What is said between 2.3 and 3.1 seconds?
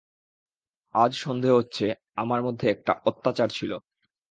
মধ্যে একটা